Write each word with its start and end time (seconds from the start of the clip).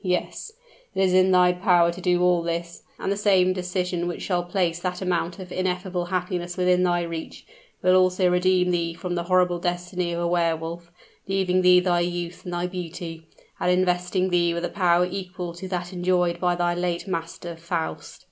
Yes; 0.03 0.51
it 0.95 0.99
is 1.03 1.13
in 1.13 1.29
thy 1.29 1.51
power 1.53 1.91
to 1.91 2.01
do 2.01 2.23
all 2.23 2.41
this 2.41 2.81
and 2.97 3.11
the 3.11 3.15
same 3.15 3.53
decision 3.53 4.07
which 4.07 4.23
shall 4.23 4.41
place 4.41 4.79
that 4.79 4.99
amount 4.99 5.37
of 5.37 5.51
ineffable 5.51 6.05
happiness 6.05 6.57
within 6.57 6.81
thy 6.81 7.03
reach, 7.03 7.45
will 7.83 7.95
also 7.95 8.27
redeem 8.27 8.71
thee 8.71 8.95
from 8.95 9.13
the 9.13 9.25
horrible 9.25 9.59
destiny 9.59 10.11
of 10.11 10.19
a 10.19 10.27
Wehr 10.27 10.55
Wolf 10.55 10.91
leaving 11.27 11.61
thee 11.61 11.79
thy 11.81 11.99
youth 11.99 12.45
and 12.45 12.53
thy 12.55 12.65
beauty, 12.65 13.27
and 13.59 13.69
investing 13.69 14.31
thee 14.31 14.55
with 14.55 14.65
a 14.65 14.69
power 14.69 15.05
equal 15.05 15.53
to 15.53 15.67
that 15.67 15.93
enjoyed 15.93 16.39
by 16.39 16.55
thy 16.55 16.73
late 16.73 17.07
master, 17.07 17.55
Faust." 17.55 18.19